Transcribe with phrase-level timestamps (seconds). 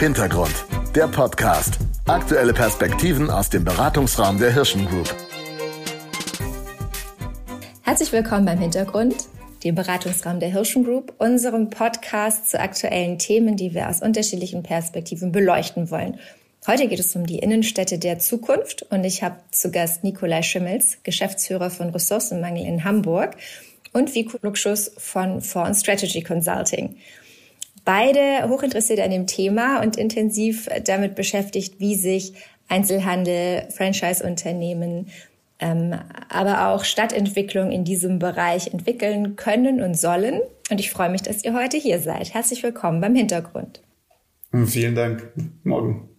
[0.00, 0.64] Hintergrund,
[0.94, 1.78] der Podcast.
[2.06, 5.14] Aktuelle Perspektiven aus dem Beratungsraum der Hirschen Group.
[7.82, 9.14] Herzlich willkommen beim Hintergrund,
[9.62, 15.32] dem Beratungsraum der Hirschen Group, unserem Podcast zu aktuellen Themen, die wir aus unterschiedlichen Perspektiven
[15.32, 16.18] beleuchten wollen.
[16.66, 20.96] Heute geht es um die Innenstädte der Zukunft und ich habe zu Gast Nikolai Schimmels,
[21.02, 23.36] Geschäftsführer von Ressourcenmangel in Hamburg
[23.92, 26.96] und Vico Luxus von Foreign Strategy Consulting.
[27.92, 32.34] Beide hochinteressiert an dem Thema und intensiv damit beschäftigt, wie sich
[32.68, 35.08] Einzelhandel, Franchise-Unternehmen,
[35.58, 40.40] ähm, aber auch Stadtentwicklung in diesem Bereich entwickeln können und sollen.
[40.70, 42.32] Und ich freue mich, dass ihr heute hier seid.
[42.32, 43.82] Herzlich willkommen beim Hintergrund.
[44.66, 45.28] Vielen Dank.
[45.64, 46.10] Morgen.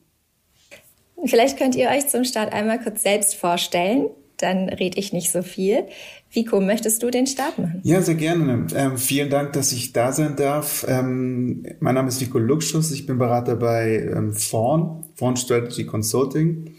[1.23, 4.09] Vielleicht könnt ihr euch zum Start einmal kurz selbst vorstellen.
[4.41, 5.83] Dann rede ich nicht so viel.
[6.31, 7.81] Vico, möchtest du den Start machen?
[7.83, 8.67] Ja, sehr gerne.
[8.75, 10.85] Ähm, vielen Dank, dass ich da sein darf.
[10.87, 12.91] Ähm, mein Name ist Vico Luxus.
[12.91, 16.71] Ich bin Berater bei ähm, Fawn, Fawn Strategy Consulting.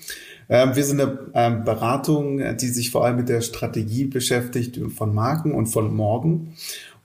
[0.49, 5.15] Ähm, wir sind eine ähm, Beratung, die sich vor allem mit der Strategie beschäftigt von
[5.15, 6.55] Marken und von morgen.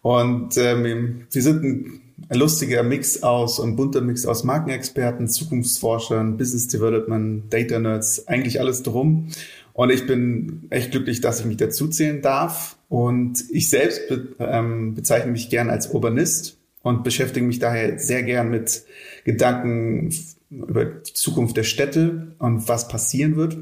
[0.02, 6.38] Und ähm, wir sind ein ein lustiger Mix aus, ein bunter Mix aus Markenexperten, Zukunftsforschern,
[6.38, 9.28] Business Development, Data Nerds, eigentlich alles drum.
[9.78, 12.80] Und ich bin echt glücklich, dass ich mich dazuzählen darf.
[12.90, 18.24] Und ich selbst be ähm, bezeichne mich gern als Urbanist und beschäftige mich daher sehr
[18.24, 18.86] gern mit
[19.24, 20.12] Gedanken
[20.50, 23.56] über die Zukunft der Städte und was passieren wird.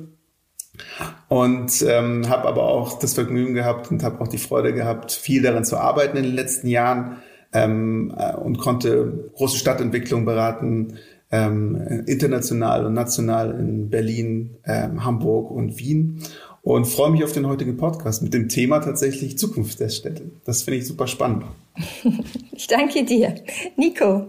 [1.27, 5.41] Und ähm, habe aber auch das Vergnügen gehabt und habe auch die Freude gehabt, viel
[5.41, 7.17] daran zu arbeiten in den letzten Jahren
[7.51, 10.97] ähm, äh, und konnte große Stadtentwicklung beraten,
[11.31, 16.21] ähm, international und national in Berlin, ähm, Hamburg und Wien
[16.61, 20.31] und freue mich auf den heutigen Podcast mit dem Thema tatsächlich Zukunft der Städte.
[20.45, 21.43] Das finde ich super spannend.
[22.51, 23.35] ich danke dir.
[23.77, 24.27] Nico.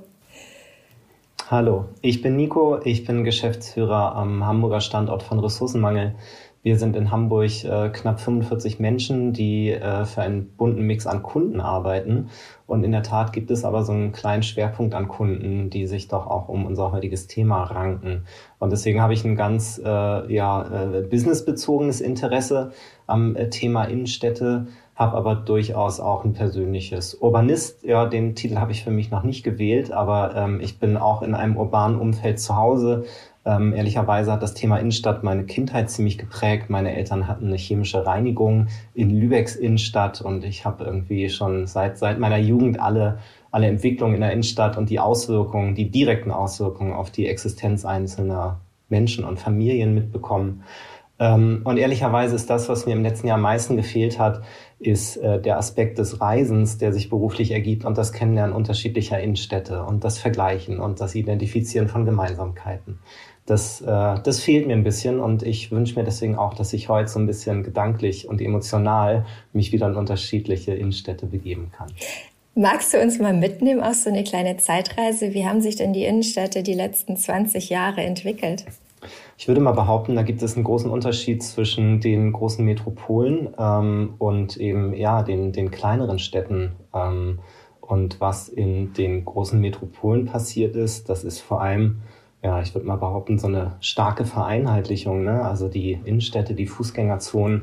[1.49, 6.17] Hallo, ich bin Nico, ich bin Geschäftsführer am Hamburger Standort von Ressourcenmangel.
[6.67, 11.23] Wir sind in Hamburg äh, knapp 45 Menschen, die äh, für einen bunten Mix an
[11.23, 12.29] Kunden arbeiten.
[12.67, 16.09] Und in der Tat gibt es aber so einen kleinen Schwerpunkt an Kunden, die sich
[16.09, 18.25] doch auch um unser heutiges Thema ranken.
[18.59, 22.73] Und deswegen habe ich ein ganz äh, ja, äh, businessbezogenes Interesse
[23.07, 24.67] am äh, Thema Innenstädte,
[24.97, 27.15] habe aber durchaus auch ein persönliches.
[27.15, 30.97] Urbanist, ja, den Titel habe ich für mich noch nicht gewählt, aber ähm, ich bin
[30.97, 33.05] auch in einem urbanen Umfeld zu Hause,
[33.47, 36.69] ähm, ehrlicherweise hat das Thema Innenstadt meine Kindheit ziemlich geprägt.
[36.69, 41.97] Meine Eltern hatten eine chemische Reinigung in Lübecks Innenstadt und ich habe irgendwie schon seit,
[41.97, 43.21] seit meiner Jugend alle,
[43.53, 48.61] alle Entwicklungen in der Innenstadt und die Auswirkungen, die direkten Auswirkungen auf die Existenz einzelner
[48.89, 50.65] Menschen und Familien mitbekommen.
[51.21, 54.43] Ähm, und ehrlicherweise ist das, was mir im letzten Jahr am meisten gefehlt hat,
[54.81, 59.85] ist äh, der Aspekt des Reisens, der sich beruflich ergibt und das Kennenlernen unterschiedlicher Innenstädte
[59.85, 62.99] und das Vergleichen und das Identifizieren von Gemeinsamkeiten
[63.47, 66.89] das, äh, das fehlt mir ein bisschen und ich wünsche mir deswegen auch, dass ich
[66.89, 71.89] heute so ein bisschen gedanklich und emotional mich wieder in unterschiedliche Innenstädte begeben kann.
[72.55, 75.35] Magst du uns mal mitnehmen aus so eine kleine Zeitreise?
[75.35, 78.65] Wie haben sich denn die Innenstädte die letzten 20 Jahre entwickelt?
[79.39, 84.15] Ich würde mal behaupten, da gibt es einen großen Unterschied zwischen den großen Metropolen ähm,
[84.19, 86.73] und eben ja den, den kleineren Städten.
[86.95, 87.41] Ähm,
[87.81, 92.01] und was in den großen Metropolen passiert ist, das ist vor allem
[92.47, 95.25] ja, ich würde mal behaupten, so eine starke Vereinheitlichung.
[95.25, 95.45] Ne?
[95.45, 97.63] Also die Innenstädte, die Fußgängerzonen,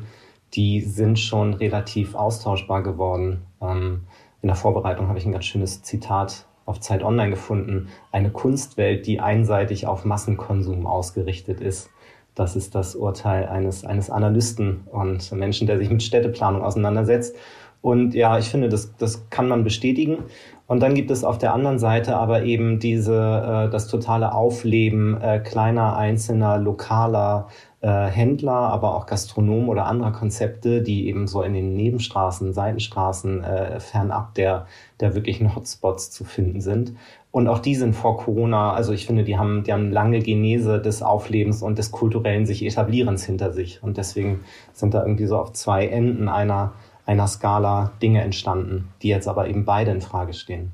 [0.55, 3.43] die sind schon relativ austauschbar geworden.
[3.61, 4.01] Ähm,
[4.41, 7.87] in der Vorbereitung habe ich ein ganz schönes Zitat auf Zeit Online gefunden.
[8.11, 11.89] Eine Kunstwelt, die einseitig auf Massenkonsum ausgerichtet ist.
[12.35, 17.37] Das ist das Urteil eines, eines Analysten und Menschen, der sich mit Städteplanung auseinandersetzt.
[17.81, 20.23] Und ja, ich finde, das, das kann man bestätigen.
[20.65, 25.19] Und dann gibt es auf der anderen Seite aber eben diese, äh, das totale Aufleben
[25.21, 27.47] äh, kleiner, einzelner, lokaler
[27.81, 33.43] äh, Händler, aber auch Gastronomen oder anderer Konzepte, die eben so in den Nebenstraßen, Seitenstraßen
[33.43, 34.67] äh, fernab der,
[35.01, 36.93] der wirklichen Hotspots zu finden sind.
[37.31, 40.79] Und auch die sind vor Corona, also ich finde, die haben, die haben lange Genese
[40.79, 43.83] des Auflebens und des kulturellen sich Etablierens hinter sich.
[43.83, 44.41] Und deswegen
[44.71, 46.73] sind da irgendwie so auf zwei Enden einer
[47.05, 50.71] einer Skala Dinge entstanden, die jetzt aber eben beide in Frage stehen.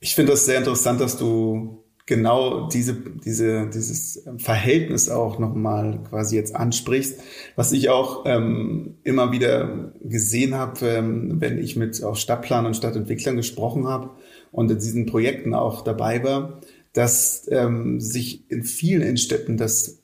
[0.00, 6.34] Ich finde das sehr interessant, dass du genau diese, diese, dieses Verhältnis auch nochmal quasi
[6.34, 7.20] jetzt ansprichst,
[7.54, 12.74] was ich auch ähm, immer wieder gesehen habe, ähm, wenn ich mit auch Stadtplanern und
[12.74, 14.10] Stadtentwicklern gesprochen habe
[14.50, 16.60] und in diesen Projekten auch dabei war,
[16.92, 20.00] dass ähm, sich in vielen Innenstädten das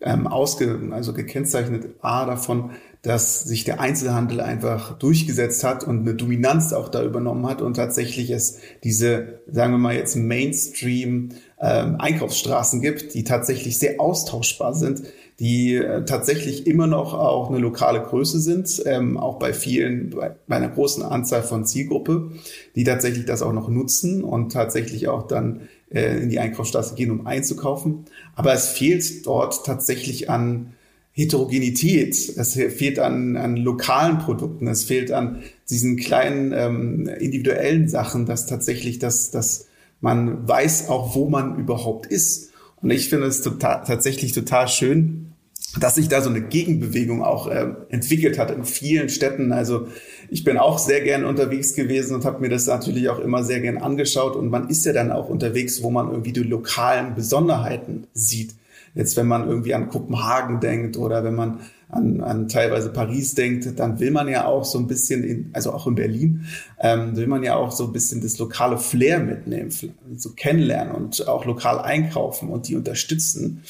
[0.00, 2.70] ähm, ausge, also gekennzeichnet A davon,
[3.02, 7.74] dass sich der Einzelhandel einfach durchgesetzt hat und eine Dominanz auch da übernommen hat und
[7.74, 14.74] tatsächlich es diese, sagen wir mal jetzt Mainstream ähm, Einkaufsstraßen gibt, die tatsächlich sehr austauschbar
[14.74, 15.02] sind,
[15.38, 20.36] die äh, tatsächlich immer noch auch eine lokale Größe sind, ähm, auch bei vielen, bei,
[20.46, 22.32] bei einer großen Anzahl von Zielgruppe,
[22.76, 27.10] die tatsächlich das auch noch nutzen und tatsächlich auch dann äh, in die Einkaufsstraße gehen,
[27.10, 28.04] um einzukaufen.
[28.34, 30.74] Aber es fehlt dort tatsächlich an
[31.12, 38.26] Heterogenität, es fehlt an, an lokalen Produkten, es fehlt an diesen kleinen ähm, individuellen Sachen,
[38.26, 39.66] dass tatsächlich das, dass
[40.00, 42.50] man weiß auch, wo man überhaupt ist.
[42.80, 45.32] Und ich finde es total, tatsächlich total schön,
[45.78, 49.52] dass sich da so eine Gegenbewegung auch äh, entwickelt hat in vielen Städten.
[49.52, 49.88] Also
[50.30, 53.60] ich bin auch sehr gern unterwegs gewesen und habe mir das natürlich auch immer sehr
[53.60, 54.36] gern angeschaut.
[54.36, 58.54] Und man ist ja dann auch unterwegs, wo man irgendwie die lokalen Besonderheiten sieht.
[58.94, 63.78] Jetzt, wenn man irgendwie an Kopenhagen denkt oder wenn man an, an teilweise Paris denkt,
[63.78, 66.46] dann will man ja auch so ein bisschen, in, also auch in Berlin,
[66.78, 69.70] ähm, will man ja auch so ein bisschen das lokale Flair mitnehmen,
[70.16, 73.62] so kennenlernen und auch lokal einkaufen und die unterstützen.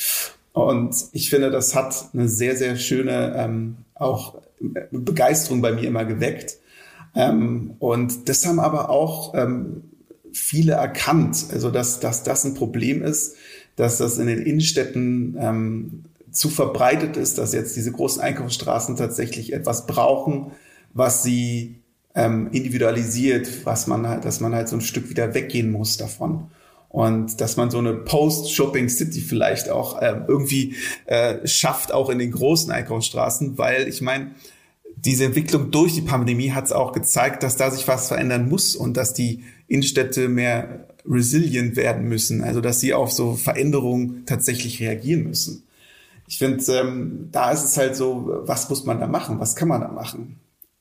[0.53, 4.41] Und ich finde, das hat eine sehr, sehr schöne ähm, auch
[4.91, 6.59] Begeisterung bei mir immer geweckt.
[7.15, 9.83] Ähm, und das haben aber auch ähm,
[10.33, 13.37] viele erkannt, also dass, dass das ein Problem ist,
[13.81, 19.55] dass das in den Innenstädten ähm, zu verbreitet ist, dass jetzt diese großen Einkaufsstraßen tatsächlich
[19.55, 20.53] etwas brauchen,
[20.93, 21.77] was sie
[22.15, 26.51] ähm, individualisiert, was man halt, dass man halt so ein Stück wieder weggehen muss davon.
[26.91, 30.75] Und dass man so eine Post-Shopping-City vielleicht auch äh, irgendwie
[31.07, 34.33] äh, schafft, auch in den großen Einkaufsstraßen, weil ich meine,
[34.95, 38.77] diese Entwicklung durch die Pandemie hat es auch gezeigt, dass da sich was verändern muss
[38.77, 44.81] und dass die Innenstädte mehr resilient werden müssen, also dass sie auf so Veränderungen tatsächlich
[44.81, 45.65] reagieren müssen.
[46.27, 49.69] Ich finde, ähm, da ist es halt so, was muss man da machen, was kann
[49.69, 50.39] man da machen?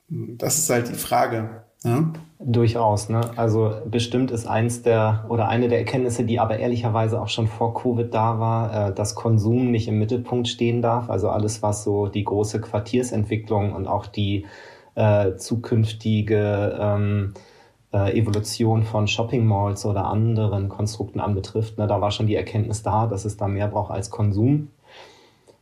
[0.08, 1.62] Das ist halt die Frage.
[1.84, 2.12] Ja?
[2.38, 3.20] Durchaus, ne?
[3.36, 7.74] Also bestimmt ist eins der oder eine der Erkenntnisse, die aber ehrlicherweise auch schon vor
[7.74, 11.10] Covid da war, äh, dass Konsum nicht im Mittelpunkt stehen darf.
[11.10, 14.46] Also alles, was so die große Quartiersentwicklung und auch die
[14.94, 17.34] äh, zukünftige ähm,
[17.92, 21.78] äh, Evolution von Shopping Malls oder anderen Konstrukten anbetrifft.
[21.78, 21.86] Ne?
[21.86, 24.68] Da war schon die Erkenntnis da, dass es da mehr braucht als Konsum.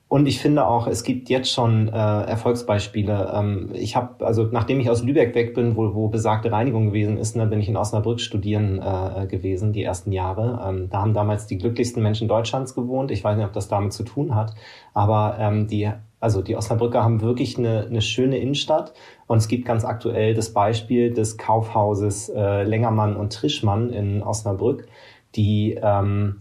[0.08, 3.30] Und ich finde auch, es gibt jetzt schon äh, Erfolgsbeispiele.
[3.34, 7.18] Ähm, ich habe, also nachdem ich aus Lübeck weg bin, wo, wo besagte Reinigung gewesen
[7.18, 10.66] ist, ne, bin ich in Osnabrück studieren äh, gewesen, die ersten Jahre.
[10.66, 13.10] Ähm, da haben damals die glücklichsten Menschen Deutschlands gewohnt.
[13.10, 14.54] Ich weiß nicht, ob das damit zu tun hat,
[14.94, 18.92] aber ähm, die, also die Osnabrücker haben wirklich eine, eine schöne Innenstadt.
[19.26, 24.86] Und es gibt ganz aktuell das Beispiel des Kaufhauses äh, Längermann und Trischmann in Osnabrück,
[25.34, 26.36] die ähm,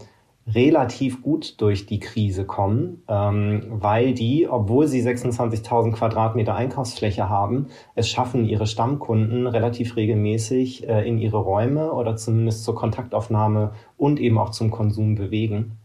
[0.54, 7.66] relativ gut durch die Krise kommen, ähm, weil die, obwohl sie 26.000 Quadratmeter Einkaufsfläche haben,
[7.94, 14.20] es schaffen, ihre Stammkunden relativ regelmäßig äh, in ihre Räume oder zumindest zur Kontaktaufnahme und
[14.20, 15.78] eben auch zum Konsum bewegen.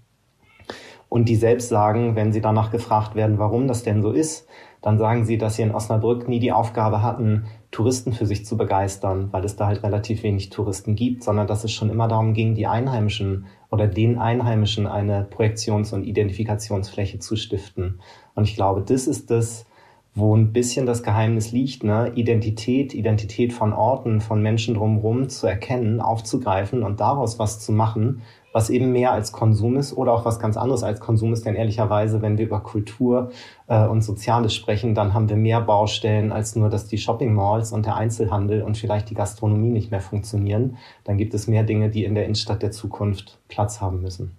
[1.14, 4.48] Und die selbst sagen, wenn sie danach gefragt werden, warum das denn so ist,
[4.82, 8.58] dann sagen sie, dass sie in Osnabrück nie die Aufgabe hatten, Touristen für sich zu
[8.58, 12.34] begeistern, weil es da halt relativ wenig Touristen gibt, sondern dass es schon immer darum
[12.34, 18.00] ging, die Einheimischen oder den Einheimischen eine Projektions- und Identifikationsfläche zu stiften.
[18.34, 19.68] Und ich glaube, das ist das,
[20.16, 22.12] wo ein bisschen das Geheimnis liegt, ne?
[22.16, 28.24] Identität, Identität von Orten, von Menschen drumherum zu erkennen, aufzugreifen und daraus was zu machen,
[28.54, 31.46] was eben mehr als Konsum ist oder auch was ganz anderes als Konsum ist.
[31.46, 33.32] Denn ehrlicherweise, wenn wir über Kultur
[33.68, 37.74] äh, und Soziales sprechen, dann haben wir mehr Baustellen als nur, dass die Shopping Malls
[37.74, 40.78] und der Einzelhandel und vielleicht die Gastronomie nicht mehr funktionieren.
[41.04, 44.38] Dann gibt es mehr Dinge, die in der Innenstadt der Zukunft Platz haben müssen.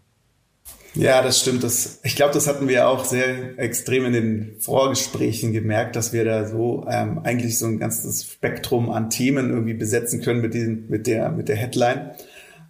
[0.95, 1.65] Ja, das stimmt.
[1.65, 6.25] Das, ich glaube, das hatten wir auch sehr extrem in den Vorgesprächen gemerkt, dass wir
[6.25, 10.89] da so ähm, eigentlich so ein ganzes Spektrum an Themen irgendwie besetzen können mit, diesem,
[10.89, 12.13] mit, der, mit der Headline.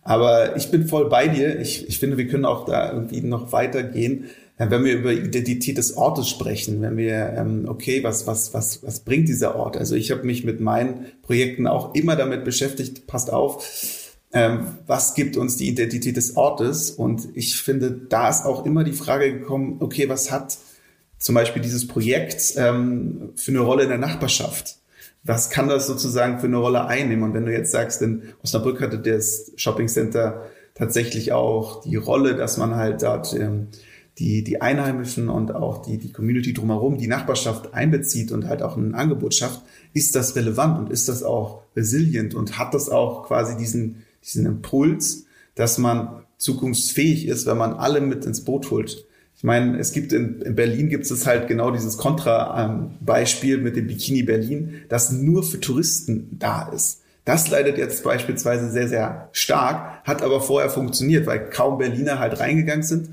[0.04, 1.58] Aber ich bin voll bei dir.
[1.58, 4.26] Ich, ich finde, wir können auch da irgendwie noch weitergehen.
[4.56, 9.00] Wenn wir über Identität des Ortes sprechen, wenn wir, ähm, okay, was, was, was, was
[9.00, 9.76] bringt dieser Ort?
[9.76, 13.64] Also ich habe mich mit meinen Projekten auch immer damit beschäftigt, passt auf,
[14.32, 16.90] ähm, was gibt uns die Identität des Ortes?
[16.90, 20.58] Und ich finde, da ist auch immer die Frage gekommen, okay, was hat
[21.18, 24.76] zum Beispiel dieses Projekt ähm, für eine Rolle in der Nachbarschaft?
[25.25, 27.25] Was kann das sozusagen für eine Rolle einnehmen?
[27.25, 30.43] Und wenn du jetzt sagst, in Osnabrück hatte das Shopping Center
[30.75, 33.69] tatsächlich auch die Rolle, dass man halt dort ähm,
[34.19, 38.76] die, die Einheimischen und auch die, die Community drumherum, die Nachbarschaft einbezieht und halt auch
[38.76, 39.62] ein Angebot schafft,
[39.93, 44.47] ist das relevant und ist das auch resilient und hat das auch quasi diesen, diesen
[44.47, 49.04] Impuls, dass man zukunftsfähig ist, wenn man alle mit ins Boot holt.
[49.44, 53.88] Ich meine, es gibt in, in Berlin gibt es halt genau dieses Kontra-Beispiel mit dem
[53.88, 57.02] Bikini Berlin, das nur für Touristen da ist.
[57.26, 62.40] Das leidet jetzt beispielsweise sehr, sehr stark, hat aber vorher funktioniert, weil kaum Berliner halt
[62.40, 63.10] reingegangen sind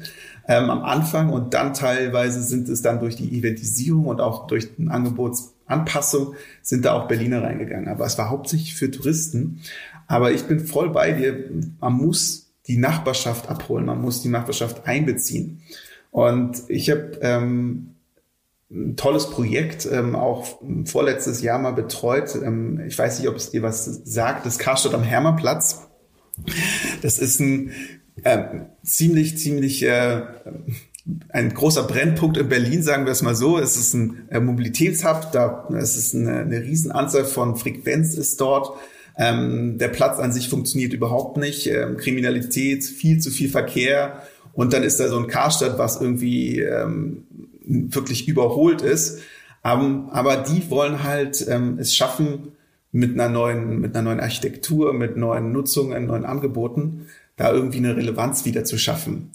[0.47, 4.73] ähm, am Anfang und dann teilweise sind es dann durch die Eventisierung und auch durch
[4.77, 7.89] den Angebotsanpassung sind da auch Berliner reingegangen.
[7.89, 9.59] Aber es war hauptsächlich für Touristen.
[10.07, 11.49] Aber ich bin voll bei dir.
[11.81, 15.61] Man muss die Nachbarschaft abholen, man muss die Nachbarschaft einbeziehen.
[16.11, 17.95] Und ich habe ähm,
[18.69, 22.35] ein tolles Projekt ähm, auch vorletztes Jahr mal betreut.
[22.35, 25.87] Ähm, ich weiß nicht, ob es dir was sagt, das Karstadt am Hermannplatz.
[27.01, 27.71] Das ist ein
[28.23, 28.43] äh,
[28.83, 30.21] ziemlich, ziemlich äh,
[31.29, 33.57] ein großer Brennpunkt in Berlin, sagen wir es mal so.
[33.57, 38.77] Es ist ein äh, Mobilitätshub, da es ist eine, eine Riesenanzahl von Frequenz ist dort.
[39.17, 41.67] Ähm, der Platz an sich funktioniert überhaupt nicht.
[41.67, 44.21] Ähm, Kriminalität, viel zu viel Verkehr.
[44.53, 47.23] Und dann ist da so ein Karstadt, was irgendwie ähm,
[47.65, 49.19] wirklich überholt ist.
[49.63, 52.53] Um, aber die wollen halt ähm, es schaffen,
[52.91, 57.95] mit einer neuen, mit einer neuen Architektur, mit neuen Nutzungen, neuen Angeboten, da irgendwie eine
[57.95, 59.31] Relevanz wieder zu schaffen.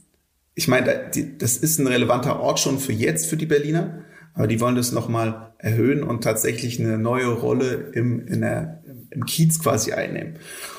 [0.55, 4.01] Ich meine, das ist ein relevanter Ort schon für jetzt, für die Berliner,
[4.35, 8.83] aber die wollen das nochmal erhöhen und tatsächlich eine neue Rolle im, in der,
[9.17, 10.35] im Kiez quasi einnehmen.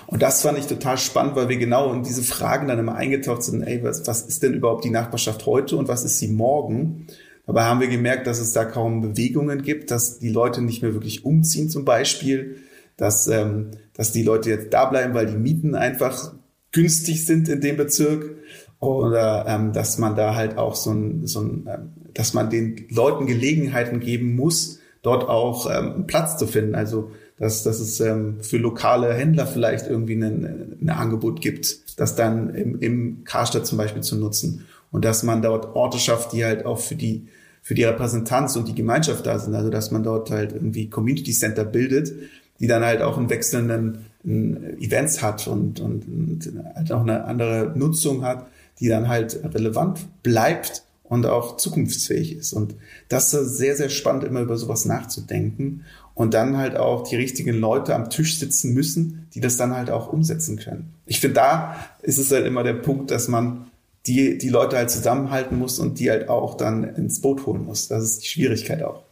[0.05, 3.43] Und das fand ich total spannend, weil wir genau in diese Fragen dann immer eingetaucht
[3.43, 7.07] sind, ey, was, was ist denn überhaupt die Nachbarschaft heute und was ist sie morgen?
[7.45, 10.93] Dabei haben wir gemerkt, dass es da kaum Bewegungen gibt, dass die Leute nicht mehr
[10.93, 12.57] wirklich umziehen zum Beispiel,
[12.95, 16.33] dass, ähm, dass die Leute jetzt da bleiben, weil die Mieten einfach
[16.71, 18.37] günstig sind in dem Bezirk
[18.79, 22.87] oder ähm, dass man da halt auch so ein, so ein ähm, dass man den
[22.89, 26.75] Leuten Gelegenheiten geben muss, dort auch ähm, Platz zu finden.
[26.75, 32.15] Also dass, dass es ähm, für lokale Händler vielleicht irgendwie ein, ein Angebot gibt, das
[32.15, 36.43] dann im, im Karstadt zum Beispiel zu nutzen und dass man dort Orte schafft, die
[36.43, 37.27] halt auch für die
[37.61, 39.53] für die Repräsentanz und die Gemeinschaft da sind.
[39.53, 42.13] Also dass man dort halt irgendwie Community Center bildet,
[42.61, 47.73] die dann halt auch in wechselnden Events hat und, und, und halt auch eine andere
[47.75, 48.47] Nutzung hat,
[48.79, 52.53] die dann halt relevant bleibt und auch zukunftsfähig ist.
[52.53, 52.75] Und
[53.09, 55.83] das ist sehr, sehr spannend, immer über sowas nachzudenken
[56.17, 59.91] und dann halt auch die richtigen Leute am Tisch sitzen müssen, die das dann halt
[59.91, 60.95] auch umsetzen können.
[61.05, 63.69] Ich finde, da ist es halt immer der Punkt, dass man
[64.07, 67.87] die, die Leute halt zusammenhalten muss und die halt auch dann ins Boot holen muss.
[67.87, 69.03] Das ist die Schwierigkeit auch.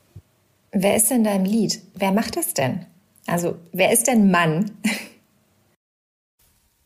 [0.71, 1.79] Wer ist denn da im Lied?
[1.93, 2.87] Wer macht das denn?
[3.27, 4.71] Also, wer ist denn Mann?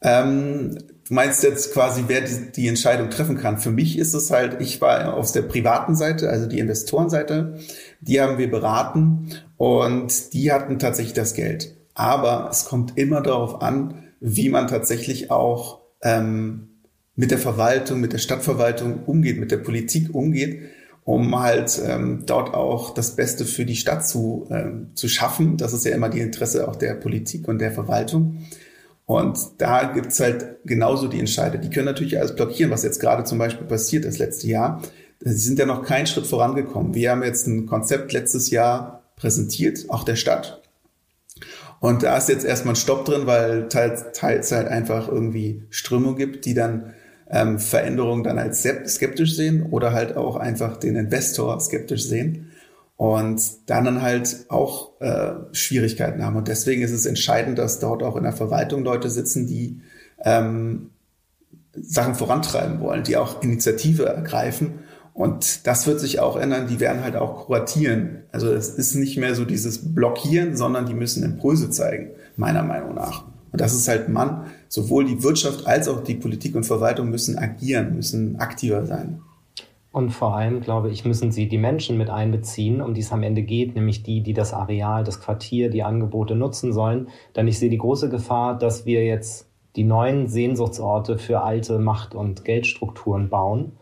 [0.02, 0.78] Ähm,
[1.10, 3.58] du meinst jetzt quasi, wer die, die, Entscheidung treffen kann.
[3.58, 7.60] Für mich ist es halt, ich war aus der privaten Seite, also die Investorenseite,
[8.00, 9.30] die haben wir beraten
[9.60, 11.76] und die hatten tatsächlich das Geld.
[11.94, 16.70] Aber es kommt immer darauf an, wie man tatsächlich auch ähm,
[17.16, 20.62] mit der Verwaltung, mit der Stadtverwaltung umgeht, mit der Politik umgeht
[21.10, 25.58] um halt ähm, dort auch das Beste für die Stadt zu, ähm, zu schaffen.
[25.58, 28.44] Das ist ja immer die Interesse auch der Politik und der Verwaltung.
[29.08, 31.58] Und da gibt's halt genauso die Entscheider.
[31.58, 34.84] Die können natürlich alles blockieren, was jetzt gerade zum Beispiel passiert das letzte Jahr.
[35.20, 36.94] Sie sind ja noch keinen Schritt vorangekommen.
[36.94, 40.62] Wir haben jetzt ein Konzept letztes Jahr präsentiert, auch der Stadt.
[41.80, 46.16] Und da ist jetzt erstmal ein Stopp drin, weil teils, teils halt einfach irgendwie Strömung
[46.16, 46.94] gibt, die dann
[47.30, 52.52] ähm, Veränderungen dann als skeptisch sehen oder halt auch einfach den Investor skeptisch sehen
[52.98, 56.36] und dann, dann halt auch äh, Schwierigkeiten haben.
[56.36, 59.80] Und deswegen ist es entscheidend, dass dort auch in der Verwaltung Leute sitzen, die
[60.22, 60.90] ähm,
[61.74, 64.80] Sachen vorantreiben wollen, die auch Initiative ergreifen.
[65.14, 66.68] Und das wird sich auch ändern.
[66.68, 68.24] Die werden halt auch kuratieren.
[68.32, 72.96] Also es ist nicht mehr so dieses Blockieren, sondern die müssen Impulse zeigen, meiner Meinung
[72.96, 73.26] nach.
[73.52, 74.46] Und das ist halt Mann.
[74.68, 79.22] Sowohl die Wirtschaft als auch die Politik und Verwaltung müssen agieren, müssen aktiver sein.
[79.92, 83.24] Und vor allem, glaube ich, müssen sie die Menschen mit einbeziehen, um die es am
[83.24, 87.10] Ende geht, nämlich die, die das Areal, das Quartier, die Angebote nutzen sollen.
[87.36, 92.14] Denn ich sehe die große Gefahr, dass wir jetzt die neuen Sehnsuchtsorte für alte Macht-
[92.14, 93.74] und Geldstrukturen bauen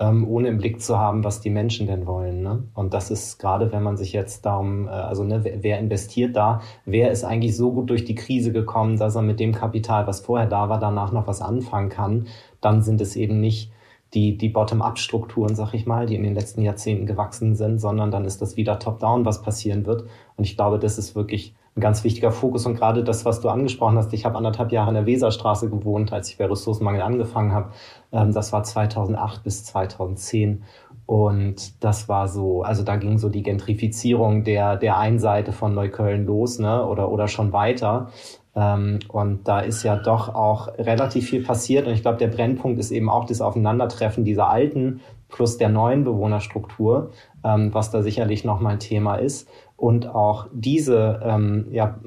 [0.00, 2.42] ähm, ohne im Blick zu haben, was die Menschen denn wollen.
[2.42, 2.64] Ne?
[2.74, 6.34] Und das ist gerade, wenn man sich jetzt darum, äh, also ne, wer, wer investiert
[6.36, 10.06] da, wer ist eigentlich so gut durch die Krise gekommen, dass er mit dem Kapital,
[10.06, 12.26] was vorher da war, danach noch was anfangen kann,
[12.60, 13.70] dann sind es eben nicht
[14.14, 18.24] die, die Bottom-up-Strukturen, sag ich mal, die in den letzten Jahrzehnten gewachsen sind, sondern dann
[18.24, 20.04] ist das wieder top-down, was passieren wird.
[20.36, 22.66] Und ich glaube, das ist wirklich ein ganz wichtiger Fokus.
[22.66, 26.12] Und gerade das, was du angesprochen hast, ich habe anderthalb Jahre in der Weserstraße gewohnt,
[26.12, 27.70] als ich bei Ressourcenmangel angefangen habe.
[28.12, 30.62] Ähm, das war 2008 bis 2010.
[31.06, 35.74] Und das war so, also da ging so die Gentrifizierung der, der einen Seite von
[35.74, 38.08] Neukölln los, ne, oder, oder schon weiter.
[38.56, 41.86] Ähm, und da ist ja doch auch relativ viel passiert.
[41.86, 46.04] Und ich glaube, der Brennpunkt ist eben auch das Aufeinandertreffen dieser alten plus der neuen
[46.04, 47.10] Bewohnerstruktur,
[47.44, 49.48] ähm, was da sicherlich nochmal ein Thema ist.
[49.76, 51.98] Und auch diese ähm, ja,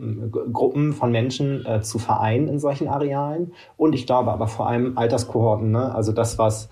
[0.53, 3.53] Gruppen von Menschen äh, zu vereinen in solchen Arealen.
[3.75, 5.93] Und ich glaube aber vor allem Alterskohorten, ne?
[5.93, 6.69] also das, was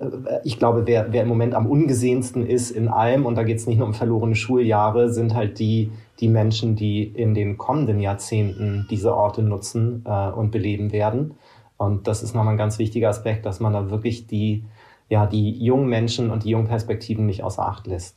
[0.00, 3.58] äh, ich glaube, wer, wer im Moment am ungesehensten ist in allem, und da geht
[3.58, 8.00] es nicht nur um verlorene Schuljahre, sind halt die, die Menschen, die in den kommenden
[8.00, 11.34] Jahrzehnten diese Orte nutzen äh, und beleben werden.
[11.76, 14.64] Und das ist nochmal ein ganz wichtiger Aspekt, dass man da wirklich die,
[15.10, 18.16] ja, die jungen Menschen und die jungen Perspektiven nicht außer Acht lässt.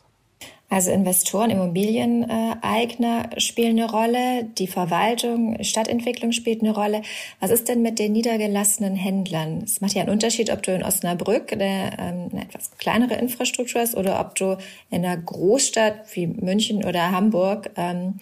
[0.70, 7.04] Also Investoren, Immobilieneigner spielen eine Rolle, die Verwaltung, Stadtentwicklung spielt eine Rolle.
[7.40, 9.62] Was ist denn mit den niedergelassenen Händlern?
[9.64, 13.82] Es macht ja einen Unterschied, ob du in Osnabrück eine, ähm, eine etwas kleinere Infrastruktur
[13.82, 14.58] hast oder ob du
[14.90, 18.16] in einer Großstadt wie München oder Hamburg ähm,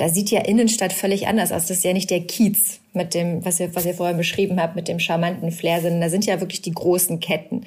[0.00, 1.66] da sieht ja Innenstadt völlig anders aus.
[1.66, 4.76] Das ist ja nicht der Kiez mit dem, was ihr, was ihr vorher beschrieben habt,
[4.76, 7.64] mit dem charmanten Flair, sondern da sind ja wirklich die großen Ketten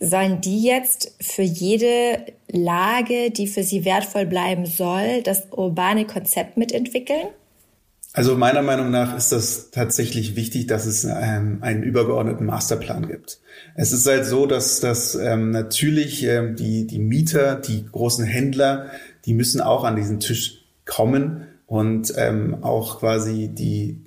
[0.00, 6.56] sollen die jetzt für jede Lage, die für sie wertvoll bleiben soll, das urbane Konzept
[6.56, 7.28] mitentwickeln?
[8.12, 13.40] Also meiner Meinung nach ist das tatsächlich wichtig, dass es ähm, einen übergeordneten Masterplan gibt.
[13.74, 18.86] Es ist halt so, dass, dass ähm, natürlich ähm, die, die Mieter, die großen Händler,
[19.26, 24.00] die müssen auch an diesen Tisch kommen und ähm, auch quasi die,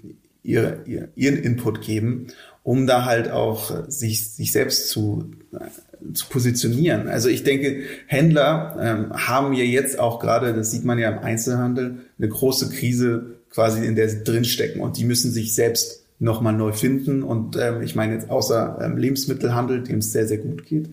[0.44, 2.28] ihr, ihr, ihren Input geben
[2.64, 7.08] um da halt auch sich, sich selbst zu, äh, zu positionieren.
[7.08, 11.20] Also ich denke, Händler ähm, haben ja jetzt auch gerade, das sieht man ja im
[11.20, 16.54] Einzelhandel, eine große Krise quasi, in der sie drinstecken und die müssen sich selbst nochmal
[16.54, 17.24] neu finden.
[17.24, 20.90] Und ähm, ich meine jetzt außer ähm, Lebensmittelhandel, dem es sehr, sehr gut geht,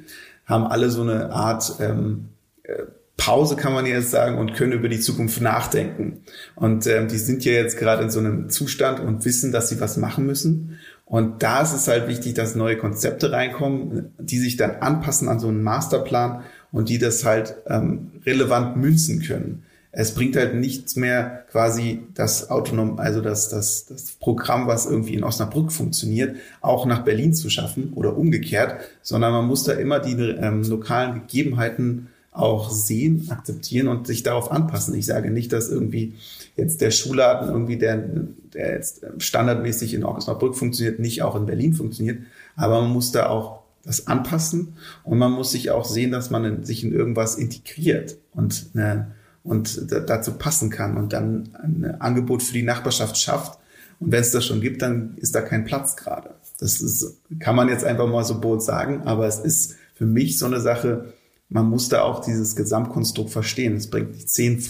[0.46, 2.28] haben alle so eine Art ähm,
[2.62, 2.84] äh,
[3.18, 6.22] Pause, kann man jetzt sagen, und können über die Zukunft nachdenken.
[6.54, 9.80] Und ähm, die sind ja jetzt gerade in so einem Zustand und wissen, dass sie
[9.80, 10.78] was machen müssen.
[11.04, 15.40] Und da ist es halt wichtig, dass neue Konzepte reinkommen, die sich dann anpassen an
[15.40, 19.64] so einen Masterplan und die das halt ähm, relevant münzen können.
[19.90, 25.14] Es bringt halt nichts mehr quasi das autonom, also das, das, das Programm, was irgendwie
[25.14, 29.98] in Osnabrück funktioniert, auch nach Berlin zu schaffen oder umgekehrt, sondern man muss da immer
[29.98, 34.94] die ähm, lokalen Gegebenheiten auch sehen, akzeptieren und sich darauf anpassen.
[34.94, 36.14] Ich sage nicht, dass irgendwie
[36.56, 41.74] jetzt der Schulladen irgendwie, der, der jetzt standardmäßig in Osnabrück funktioniert, nicht auch in Berlin
[41.74, 42.18] funktioniert.
[42.56, 46.44] Aber man muss da auch das anpassen und man muss sich auch sehen, dass man
[46.44, 49.04] in, sich in irgendwas integriert und, äh,
[49.42, 53.58] und dazu passen kann und dann ein Angebot für die Nachbarschaft schafft.
[53.98, 56.34] Und wenn es das schon gibt, dann ist da kein Platz gerade.
[56.60, 60.38] Das ist, kann man jetzt einfach mal so bold sagen, aber es ist für mich
[60.38, 61.12] so eine Sache,
[61.48, 63.76] man muss da auch dieses Gesamtkonstrukt verstehen.
[63.76, 64.62] Es bringt nicht zehn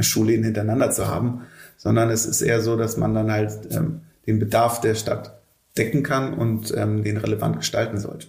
[0.00, 1.42] Schulen hintereinander zu haben,
[1.76, 5.40] sondern es ist eher so, dass man dann halt ähm, den Bedarf der Stadt
[5.76, 8.28] decken kann und ähm, den relevant gestalten sollte.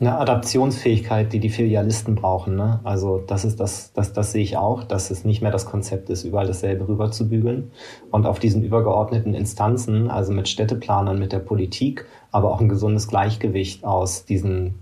[0.00, 2.56] Eine Adaptionsfähigkeit, die die Filialisten brauchen.
[2.56, 2.80] Ne?
[2.82, 6.10] Also das ist das, das, das sehe ich auch, dass es nicht mehr das Konzept
[6.10, 7.70] ist, überall dasselbe rüberzubügeln.
[8.10, 13.08] Und auf diesen übergeordneten Instanzen, also mit Städteplanern, mit der Politik, aber auch ein gesundes
[13.08, 14.74] Gleichgewicht aus diesen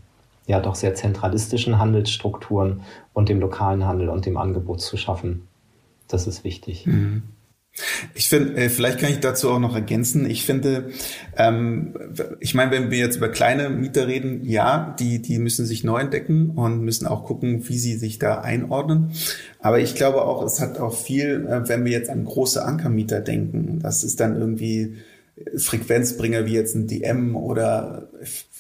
[0.47, 5.49] ja doch sehr zentralistischen Handelsstrukturen und dem lokalen Handel und dem Angebot zu schaffen.
[6.09, 6.87] Das ist wichtig.
[6.87, 7.23] Mhm.
[8.15, 10.29] Ich finde, äh, vielleicht kann ich dazu auch noch ergänzen.
[10.29, 10.91] Ich finde,
[11.39, 11.95] ähm,
[12.39, 16.01] ich meine, wenn wir jetzt über kleine Mieter reden, ja, die, die müssen sich neu
[16.01, 19.13] entdecken und müssen auch gucken, wie sie sich da einordnen.
[19.59, 23.21] Aber ich glaube auch, es hat auch viel, äh, wenn wir jetzt an große Ankermieter
[23.21, 24.99] denken, das ist dann irgendwie
[25.57, 28.09] Frequenzbringer wie jetzt ein DM oder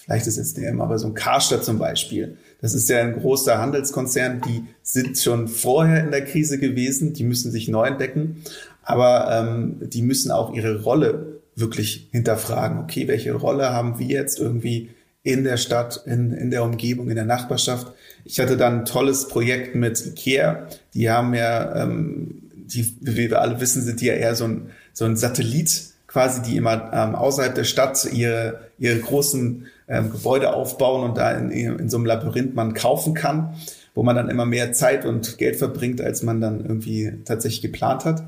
[0.04, 2.36] vielleicht ist jetzt DM, aber so ein Karstadt zum Beispiel.
[2.60, 7.24] Das ist ja ein großer Handelskonzern, die sind schon vorher in der Krise gewesen, die
[7.24, 8.42] müssen sich neu entdecken,
[8.82, 12.78] aber ähm, die müssen auch ihre Rolle wirklich hinterfragen.
[12.78, 14.90] Okay, welche Rolle haben wir jetzt irgendwie
[15.22, 17.92] in der Stadt, in, in der Umgebung, in der Nachbarschaft?
[18.24, 20.66] Ich hatte dann ein tolles Projekt mit Ikea.
[20.94, 24.70] Die haben ja, ähm, die, wie wir alle wissen, sind die ja eher so ein,
[24.92, 30.54] so ein Satellit quasi, die immer ähm, außerhalb der Stadt ihre, ihre großen ähm, Gebäude
[30.54, 33.54] aufbauen und da in, in so einem Labyrinth man kaufen kann,
[33.94, 38.06] wo man dann immer mehr Zeit und Geld verbringt, als man dann irgendwie tatsächlich geplant
[38.06, 38.22] hat.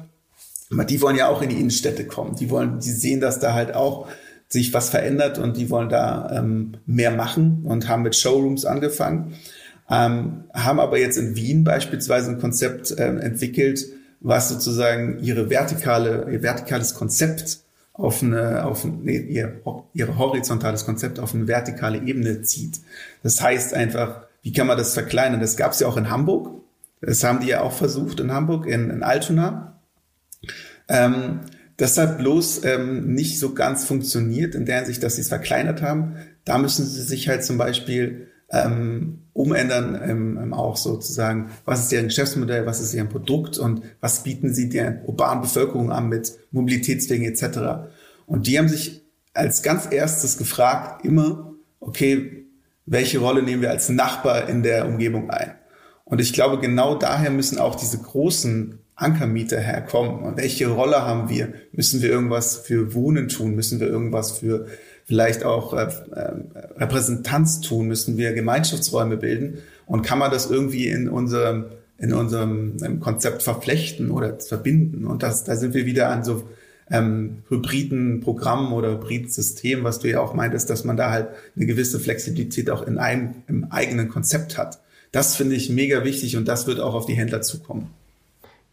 [0.70, 2.37] Aber die wollen ja auch in die Innenstädte kommen.
[2.37, 4.09] Die wollen, die sehen, dass da halt auch
[4.48, 9.35] sich was verändert und die wollen da ähm, mehr machen und haben mit Showrooms angefangen,
[9.90, 13.87] ähm, haben aber jetzt in Wien beispielsweise ein Konzept äh, entwickelt,
[14.20, 17.63] was sozusagen ihre vertikale, ihr vertikales Konzept
[17.95, 19.63] auf eine, auf nee, ihr,
[19.95, 22.81] ihr horizontales Konzept auf eine vertikale Ebene zieht.
[23.23, 25.41] Das heißt einfach, wie kann man das verkleinern?
[25.41, 26.51] Das gab es ja auch in Hamburg.
[27.01, 29.81] Das haben die ja auch versucht in Hamburg, in, in Altona.
[30.89, 31.41] Ähm,
[31.77, 35.83] Das hat bloß ähm, nicht so ganz funktioniert, in der Hinsicht, dass sie es verkleinert
[35.83, 36.15] haben.
[36.45, 41.93] Da müssen sie sich halt zum Beispiel ähm, umändern, ähm, ähm, auch sozusagen, was ist
[41.93, 46.33] deren Geschäftsmodell, was ist ihr Produkt und was bieten sie der urbanen Bevölkerung an mit
[46.53, 47.90] Mobilitätswegen etc.
[48.27, 49.03] Und die haben sich
[49.35, 52.47] als ganz erstes gefragt, immer, okay,
[52.87, 55.55] welche Rolle nehmen wir als Nachbar in der Umgebung ein?
[56.05, 60.23] Und ich glaube, genau daher müssen auch diese großen Ankermieter herkommen.
[60.23, 61.55] Und welche Rolle haben wir?
[61.73, 63.55] Müssen wir irgendwas für Wohnen tun?
[63.55, 64.67] Müssen wir irgendwas für
[65.05, 66.33] vielleicht auch äh, äh,
[66.77, 67.87] Repräsentanz tun?
[67.87, 69.59] Müssen wir Gemeinschaftsräume bilden?
[69.87, 71.67] Und kann man das irgendwie in unserem,
[71.99, 75.07] in unserem ähm, Konzept verflechten oder verbinden?
[75.07, 76.45] Und das, da sind wir wieder an so
[76.90, 81.29] ähm, hybriden Programmen oder hybriden Systemen, was du ja auch meintest, dass man da halt
[81.57, 84.81] eine gewisse Flexibilität auch in einem im eigenen Konzept hat.
[85.12, 87.90] Das finde ich mega wichtig und das wird auch auf die Händler zukommen.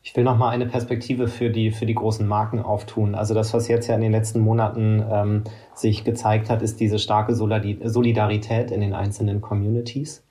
[0.04, 3.14] Ich will noch mal eine Perspektive für die, für die großen Marken auftun.
[3.14, 5.44] Also das, was jetzt ja in den letzten Monaten ähm,
[5.76, 10.26] sich gezeigt hat, ist diese starke Solidarität in den einzelnen Communities,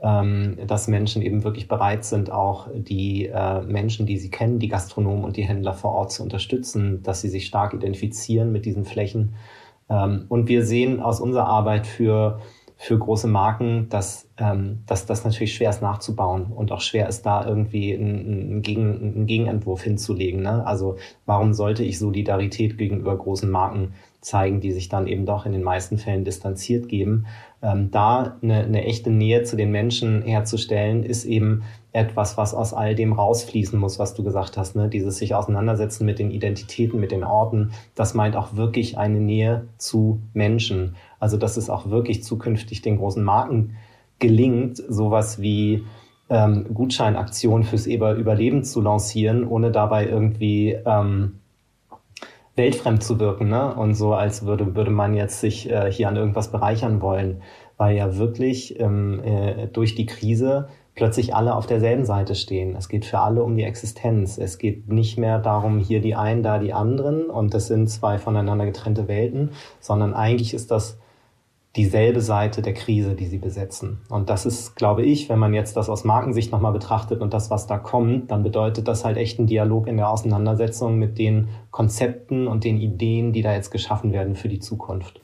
[0.00, 4.68] ähm, dass Menschen eben wirklich bereit sind, auch die äh, Menschen, die sie kennen, die
[4.68, 8.84] Gastronomen und die Händler vor Ort zu unterstützen, dass sie sich stark identifizieren mit diesen
[8.84, 9.36] Flächen.
[9.88, 12.40] Ähm, und wir sehen aus unserer Arbeit für
[12.84, 17.22] für große Marken, dass, ähm, dass das natürlich schwer ist nachzubauen und auch schwer ist,
[17.22, 20.42] da irgendwie einen, Gegen, einen Gegenentwurf hinzulegen.
[20.42, 20.66] Ne?
[20.66, 25.52] Also warum sollte ich Solidarität gegenüber großen Marken zeigen, die sich dann eben doch in
[25.52, 27.24] den meisten Fällen distanziert geben?
[27.62, 31.62] Ähm, da eine, eine echte Nähe zu den Menschen herzustellen, ist eben
[31.94, 34.88] etwas, was aus all dem rausfließen muss, was du gesagt hast, ne?
[34.88, 39.68] dieses sich auseinandersetzen mit den Identitäten, mit den Orten, das meint auch wirklich eine Nähe
[39.78, 40.96] zu Menschen.
[41.20, 43.76] Also dass es auch wirklich zukünftig den großen Marken
[44.18, 45.84] gelingt, sowas wie
[46.28, 51.38] ähm, Gutscheinaktionen fürs Überleben zu lancieren, ohne dabei irgendwie ähm,
[52.56, 53.74] weltfremd zu wirken, ne?
[53.74, 57.42] Und so, als würde, würde man jetzt sich äh, hier an irgendwas bereichern wollen,
[57.76, 62.76] weil ja wirklich ähm, äh, durch die Krise plötzlich alle auf derselben Seite stehen.
[62.76, 64.38] Es geht für alle um die Existenz.
[64.38, 68.18] Es geht nicht mehr darum, hier die einen, da die anderen und das sind zwei
[68.18, 70.98] voneinander getrennte Welten, sondern eigentlich ist das
[71.76, 73.98] dieselbe Seite der Krise, die sie besetzen.
[74.08, 77.50] Und das ist, glaube ich, wenn man jetzt das aus Markensicht nochmal betrachtet und das,
[77.50, 81.48] was da kommt, dann bedeutet das halt echt ein Dialog in der Auseinandersetzung mit den
[81.72, 85.23] Konzepten und den Ideen, die da jetzt geschaffen werden für die Zukunft.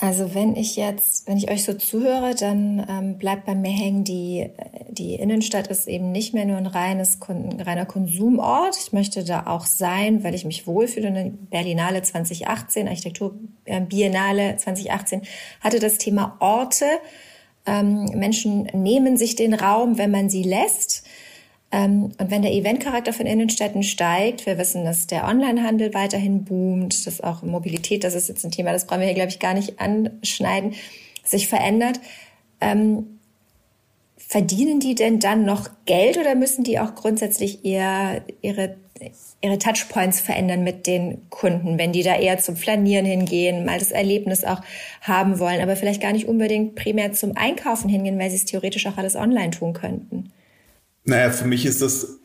[0.00, 4.04] Also wenn ich jetzt, wenn ich euch so zuhöre, dann ähm, bleibt bei mir hängen,
[4.04, 4.48] die,
[4.90, 8.76] die Innenstadt ist eben nicht mehr nur ein reines, ein reiner Konsumort.
[8.80, 11.08] Ich möchte da auch sein, weil ich mich wohlfühle.
[11.08, 13.34] Eine Berlinale 2018, Architektur
[13.64, 15.22] äh, Biennale 2018
[15.60, 16.86] hatte das Thema Orte.
[17.66, 20.97] Ähm, Menschen nehmen sich den Raum, wenn man sie lässt.
[21.70, 27.06] Ähm, und wenn der Eventcharakter von Innenstädten steigt, wir wissen, dass der Onlinehandel weiterhin boomt,
[27.06, 29.54] dass auch Mobilität, das ist jetzt ein Thema, das brauchen wir hier, glaube ich, gar
[29.54, 30.74] nicht anschneiden,
[31.24, 32.00] sich verändert.
[32.60, 33.18] Ähm,
[34.16, 38.76] verdienen die denn dann noch Geld oder müssen die auch grundsätzlich eher ihre,
[39.42, 43.90] ihre Touchpoints verändern mit den Kunden, wenn die da eher zum Flanieren hingehen, mal das
[43.90, 44.60] Erlebnis auch
[45.02, 48.86] haben wollen, aber vielleicht gar nicht unbedingt primär zum Einkaufen hingehen, weil sie es theoretisch
[48.86, 50.30] auch alles online tun könnten?
[51.08, 52.20] Naja, für mich ist das,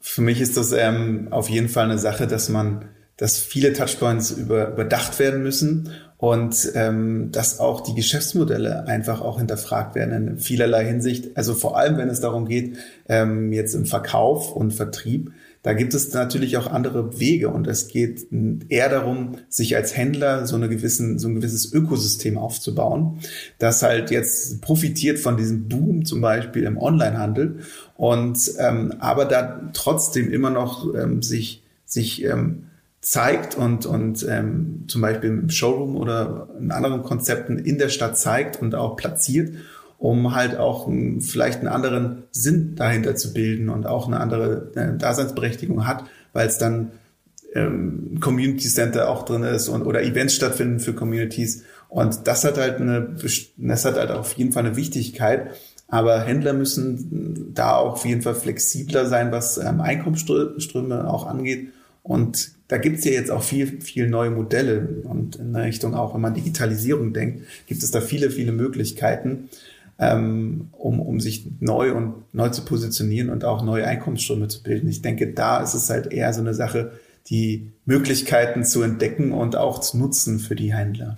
[0.00, 2.84] für mich ist das ähm, auf jeden Fall eine Sache, dass man,
[3.16, 9.38] dass viele Touchpoints über, überdacht werden müssen und ähm, dass auch die Geschäftsmodelle einfach auch
[9.38, 11.36] hinterfragt werden in vielerlei Hinsicht.
[11.36, 12.76] Also vor allem, wenn es darum geht,
[13.08, 17.88] ähm, jetzt im Verkauf und Vertrieb, da gibt es natürlich auch andere Wege und es
[17.88, 18.26] geht
[18.68, 23.18] eher darum, sich als Händler so, eine gewissen, so ein gewisses Ökosystem aufzubauen,
[23.58, 27.60] das halt jetzt profitiert von diesem Boom zum Beispiel im Onlinehandel
[27.96, 32.64] und ähm, aber da trotzdem immer noch ähm, sich, sich ähm,
[33.00, 38.18] zeigt und, und ähm, zum Beispiel im Showroom oder in anderen Konzepten in der Stadt
[38.18, 39.54] zeigt und auch platziert
[39.98, 44.72] um halt auch um, vielleicht einen anderen Sinn dahinter zu bilden und auch eine andere
[44.74, 46.92] äh, Daseinsberechtigung hat, weil es dann
[47.54, 52.58] ähm, Community Center auch drin ist und oder Events stattfinden für Communities und das hat
[52.58, 53.16] halt eine
[53.56, 55.50] das hat halt auf jeden Fall eine Wichtigkeit
[55.88, 61.68] aber Händler müssen da auch auf jeden Fall flexibler sein, was ähm, Einkommensströme auch angeht.
[62.02, 65.02] Und da gibt's ja jetzt auch viel, viel neue Modelle.
[65.04, 69.48] Und in der Richtung auch, wenn man Digitalisierung denkt, gibt es da viele, viele Möglichkeiten
[69.98, 74.88] ähm, um, um sich neu und neu zu positionieren und auch neue Einkommensströme zu bilden.
[74.88, 76.92] Ich denke, da ist es halt eher so eine Sache,
[77.28, 81.16] die Möglichkeiten zu entdecken und auch zu nutzen für die Händler.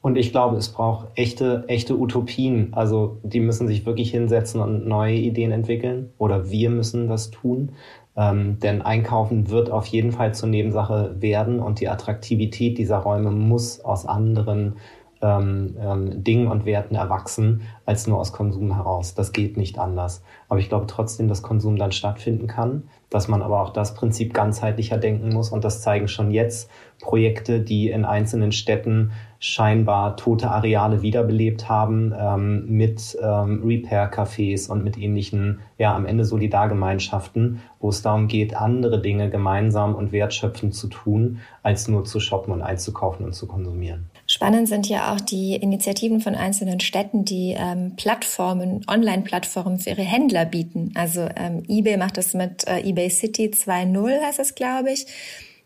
[0.00, 2.68] Und ich glaube, es braucht echte, echte Utopien.
[2.72, 6.10] Also die müssen sich wirklich hinsetzen und neue Ideen entwickeln.
[6.18, 7.72] Oder wir müssen das tun.
[8.16, 13.30] Ähm, denn Einkaufen wird auf jeden Fall zur Nebensache werden und die Attraktivität dieser Räume
[13.30, 14.76] muss aus anderen
[15.24, 19.14] ähm, ähm, Dingen und Werten erwachsen als nur aus Konsum heraus.
[19.14, 20.22] Das geht nicht anders.
[20.48, 24.34] Aber ich glaube trotzdem, dass Konsum dann stattfinden kann, dass man aber auch das Prinzip
[24.34, 30.50] ganzheitlicher denken muss und das zeigen schon jetzt Projekte, die in einzelnen Städten scheinbar tote
[30.50, 37.90] Areale wiederbelebt haben ähm, mit ähm, Repair-Cafés und mit ähnlichen, ja, am Ende Solidargemeinschaften, wo
[37.90, 42.62] es darum geht, andere Dinge gemeinsam und wertschöpfend zu tun, als nur zu shoppen und
[42.62, 44.10] einzukaufen und zu konsumieren.
[44.34, 50.02] Spannend sind ja auch die Initiativen von einzelnen Städten, die ähm, Plattformen, Online-Plattformen für ihre
[50.02, 50.90] Händler bieten.
[50.96, 55.06] Also ähm, eBay macht das mit äh, eBay City 2.0, heißt es, glaube ich.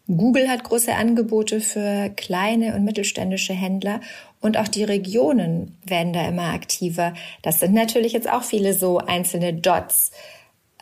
[0.07, 4.03] Google hat große Angebote für kleine und mittelständische Händler
[4.43, 7.15] und auch die Regionen werden da immer aktiver.
[7.41, 10.11] Das sind natürlich jetzt auch viele so einzelne Dots.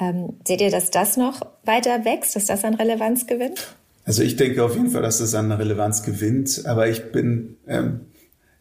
[0.00, 3.76] Ähm, seht ihr, dass das noch weiter wächst, dass das an Relevanz gewinnt?
[4.06, 8.06] Also ich denke auf jeden Fall, dass es an Relevanz gewinnt, aber ich bin ähm,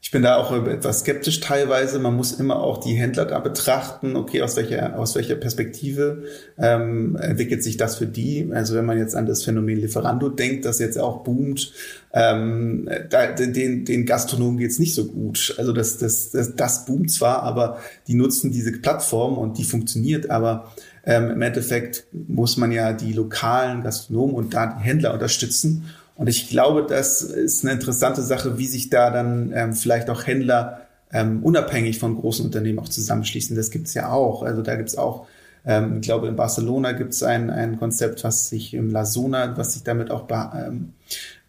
[0.05, 1.97] ich bin da auch etwas skeptisch teilweise.
[1.97, 4.15] Man muss immer auch die Händler da betrachten.
[4.15, 6.25] Okay, aus welcher, aus welcher Perspektive
[6.59, 8.47] ähm, entwickelt sich das für die?
[8.53, 11.73] Also wenn man jetzt an das Phänomen Lieferando denkt, das jetzt auch boomt,
[12.13, 15.55] ähm, da, den, den Gastronomen geht's nicht so gut.
[15.57, 20.29] Also das, das, das, das boomt zwar, aber die nutzen diese Plattform und die funktioniert,
[20.29, 20.71] aber
[21.05, 25.85] ähm, im Endeffekt muss man ja die lokalen Gastronomen und da die Händler unterstützen.
[26.15, 30.25] Und ich glaube, das ist eine interessante Sache, wie sich da dann ähm, vielleicht auch
[30.25, 33.55] Händler ähm, unabhängig von großen Unternehmen auch zusammenschließen.
[33.55, 34.43] Das gibt's ja auch.
[34.43, 35.27] Also da gibt's auch,
[35.65, 39.83] ähm, ich glaube, in Barcelona gibt's ein, ein Konzept, was sich im Lasona, was sich
[39.83, 40.93] damit auch ähm,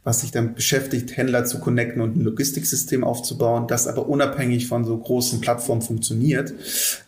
[0.07, 4.85] was sich damit beschäftigt, Händler zu connecten und ein Logistiksystem aufzubauen, das aber unabhängig von
[4.85, 6.55] so großen Plattformen funktioniert.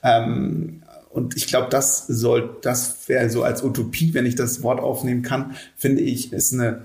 [0.03, 4.81] Ähm, und ich glaube, das soll, das wäre so als Utopie, wenn ich das Wort
[4.81, 6.83] aufnehmen kann, finde ich, ist eine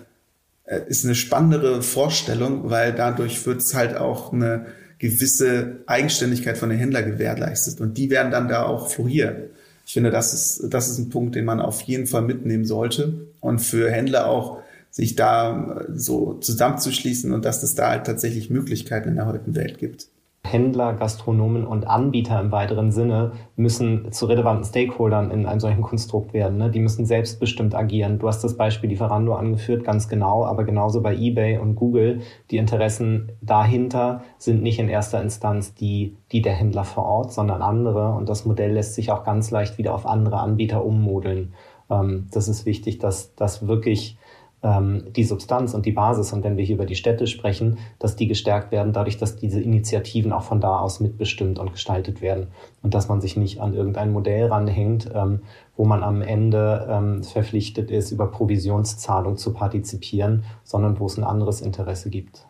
[0.66, 4.68] äh, ist eine spannendere Vorstellung, weil dadurch wird es halt auch eine
[5.00, 9.50] gewisse Eigenständigkeit von den Händlern gewährleistet und die werden dann da auch florieren.
[9.86, 13.28] Ich finde, das ist, das ist ein Punkt, den man auf jeden Fall mitnehmen sollte
[13.42, 14.60] und für Händler auch
[14.92, 19.56] sich da äh, so zusammenzuschließen und dass es da halt tatsächlich Möglichkeiten in der heutigen
[19.56, 20.08] Welt gibt.
[20.46, 26.34] Händler, Gastronomen und Anbieter im weiteren Sinne müssen zu relevanten Stakeholdern in einem solchen Konstrukt
[26.34, 26.58] werden.
[26.58, 26.70] Ne?
[26.70, 28.20] Die müssen selbstbestimmt agieren.
[28.20, 32.22] Du hast das Beispiel Lieferando angeführt, ganz genau, aber genauso bei eBay und Google.
[32.52, 37.62] Die Interessen dahinter sind nicht in erster Instanz die, die der Händler vor Ort, sondern
[37.62, 38.14] andere.
[38.14, 41.54] Und das Modell lässt sich auch ganz leicht wieder auf andere Anbieter ummodeln.
[41.90, 44.18] Ähm, das ist wichtig, dass das wirklich
[44.64, 48.28] die Substanz und die Basis, und wenn wir hier über die Städte sprechen, dass die
[48.28, 52.48] gestärkt werden, dadurch, dass diese Initiativen auch von da aus mitbestimmt und gestaltet werden
[52.82, 55.42] und dass man sich nicht an irgendein Modell ranhängt, ähm,
[55.76, 61.26] wo man am Ende ähm, verpflichtet ist, über Provisionszahlung zu partizipieren, sondern wo es ein
[61.26, 62.48] anderes Interesse gibt.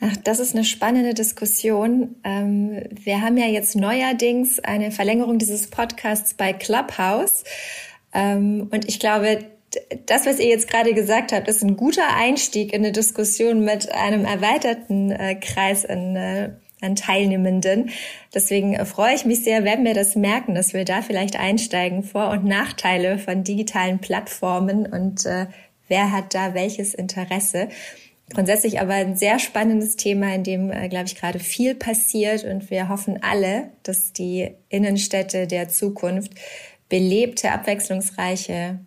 [0.00, 2.16] Ach, das ist eine spannende Diskussion.
[2.24, 7.44] Ähm, wir haben ja jetzt neuerdings eine Verlängerung dieses Podcasts bei Clubhouse.
[8.12, 9.38] Ähm, und ich glaube,
[10.06, 13.90] das, was ihr jetzt gerade gesagt habt, ist ein guter Einstieg in eine Diskussion mit
[13.92, 17.90] einem erweiterten äh, Kreis an, äh, an Teilnehmenden.
[18.34, 22.02] Deswegen äh, freue ich mich sehr, wenn wir das merken, dass wir da vielleicht einsteigen,
[22.02, 25.46] Vor- und Nachteile von digitalen Plattformen und äh,
[25.88, 27.68] wer hat da welches Interesse.
[28.32, 32.70] Grundsätzlich aber ein sehr spannendes Thema, in dem, äh, glaube ich, gerade viel passiert und
[32.70, 36.32] wir hoffen alle, dass die Innenstädte der Zukunft
[36.88, 38.78] belebte, abwechslungsreiche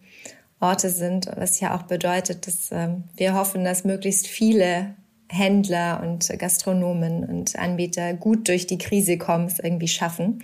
[0.60, 4.96] Orte sind, was ja auch bedeutet, dass ähm, wir hoffen, dass möglichst viele
[5.30, 10.44] Händler und Gastronomen und Anbieter gut durch die Krise kommen, es irgendwie schaffen,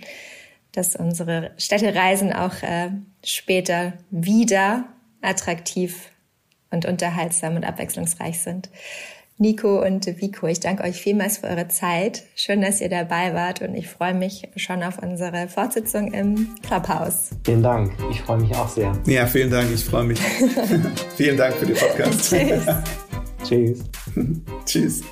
[0.72, 2.90] dass unsere Städtereisen auch äh,
[3.24, 4.84] später wieder
[5.22, 6.10] attraktiv
[6.70, 8.68] und unterhaltsam und abwechslungsreich sind.
[9.36, 12.22] Nico und Vico, ich danke euch vielmals für eure Zeit.
[12.36, 17.30] Schön, dass ihr dabei wart und ich freue mich schon auf unsere Fortsetzung im Clubhouse.
[17.44, 17.92] Vielen Dank.
[18.10, 18.92] Ich freue mich auch sehr.
[19.06, 19.68] Ja, vielen Dank.
[19.74, 20.20] Ich freue mich.
[21.16, 22.30] vielen Dank für den Podcast.
[22.30, 22.64] Tschüss.
[23.42, 23.84] Tschüss.
[24.64, 25.02] Tschüss.